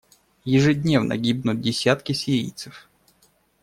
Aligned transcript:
Ежедневно 0.45 1.15
гибнут 1.15 1.61
десятки 1.61 2.13
сирийцев. 2.13 2.89